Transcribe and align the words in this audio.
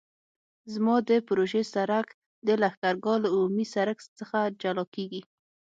زما 0.73 0.95
د 1.09 1.11
پروژې 1.27 1.63
سرک 1.73 2.07
د 2.47 2.49
لښکرګاه 2.61 3.17
له 3.23 3.27
عمومي 3.35 3.65
سرک 3.73 3.97
څخه 4.19 4.39
جلا 4.61 4.85
کیږي 4.95 5.21